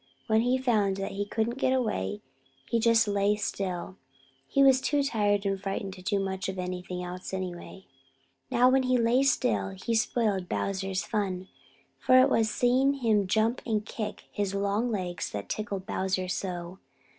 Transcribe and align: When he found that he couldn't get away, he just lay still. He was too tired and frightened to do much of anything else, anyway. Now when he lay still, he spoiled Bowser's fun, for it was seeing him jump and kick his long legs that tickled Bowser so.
When 0.25 0.41
he 0.41 0.57
found 0.57 0.97
that 0.97 1.11
he 1.11 1.27
couldn't 1.27 1.59
get 1.59 1.73
away, 1.73 2.21
he 2.67 2.79
just 2.79 3.07
lay 3.07 3.35
still. 3.35 3.97
He 4.47 4.63
was 4.63 4.81
too 4.81 5.03
tired 5.03 5.45
and 5.45 5.61
frightened 5.61 5.93
to 5.93 6.01
do 6.01 6.17
much 6.19 6.49
of 6.49 6.57
anything 6.57 7.03
else, 7.03 7.35
anyway. 7.35 7.85
Now 8.49 8.67
when 8.67 8.81
he 8.81 8.97
lay 8.97 9.21
still, 9.21 9.69
he 9.69 9.93
spoiled 9.93 10.49
Bowser's 10.49 11.03
fun, 11.03 11.49
for 11.99 12.19
it 12.19 12.31
was 12.31 12.49
seeing 12.49 12.95
him 12.95 13.27
jump 13.27 13.61
and 13.63 13.85
kick 13.85 14.23
his 14.31 14.55
long 14.55 14.89
legs 14.89 15.29
that 15.29 15.49
tickled 15.49 15.85
Bowser 15.85 16.27
so. 16.27 16.79